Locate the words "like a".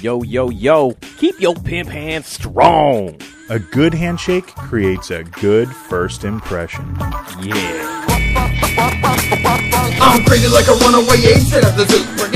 10.46-10.74